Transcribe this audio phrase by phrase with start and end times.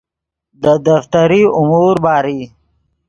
[0.61, 2.39] دے دفتری امور باری